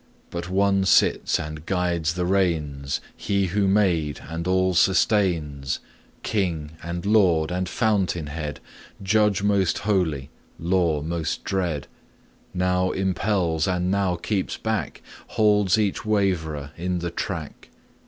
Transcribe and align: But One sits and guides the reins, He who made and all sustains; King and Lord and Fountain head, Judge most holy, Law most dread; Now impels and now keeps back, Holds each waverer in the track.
But 0.31 0.49
One 0.49 0.83
sits 0.85 1.39
and 1.39 1.63
guides 1.67 2.15
the 2.15 2.25
reins, 2.25 3.01
He 3.15 3.45
who 3.45 3.67
made 3.67 4.19
and 4.27 4.47
all 4.47 4.73
sustains; 4.73 5.77
King 6.23 6.71
and 6.81 7.05
Lord 7.05 7.51
and 7.51 7.69
Fountain 7.69 8.25
head, 8.25 8.59
Judge 9.03 9.43
most 9.43 9.77
holy, 9.77 10.31
Law 10.57 11.03
most 11.03 11.43
dread; 11.43 11.85
Now 12.51 12.89
impels 12.89 13.67
and 13.67 13.91
now 13.91 14.15
keeps 14.15 14.57
back, 14.57 15.03
Holds 15.37 15.77
each 15.77 16.03
waverer 16.03 16.71
in 16.75 16.97
the 16.97 17.11
track. 17.11 17.69